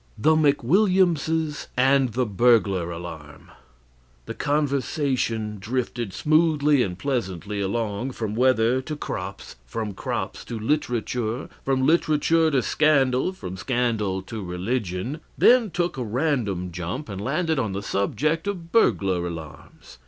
THE 0.17 0.35
McWILLIAMSES 0.35 1.67
AND 1.77 2.13
THE 2.13 2.25
BURGLAR 2.25 2.89
ALARM 2.89 3.51
The 4.25 4.33
conversation 4.33 5.59
drifted 5.59 6.11
smoothly 6.11 6.81
and 6.81 6.97
pleasantly 6.97 7.61
along 7.61 8.13
from 8.13 8.33
weather 8.33 8.81
to 8.81 8.95
crops, 8.95 9.57
from 9.67 9.93
crops 9.93 10.43
to 10.45 10.57
literature, 10.57 11.49
from 11.63 11.85
literature 11.85 12.49
to 12.49 12.63
scandal, 12.63 13.31
from 13.31 13.57
scandal 13.57 14.23
to 14.23 14.41
religion; 14.43 15.19
then 15.37 15.69
took 15.69 15.97
a 15.99 16.03
random 16.03 16.71
jump, 16.71 17.07
and 17.07 17.21
landed 17.21 17.59
on 17.59 17.73
the 17.73 17.83
subject 17.83 18.47
of 18.47 18.71
burglar 18.71 19.27
alarms. 19.27 19.99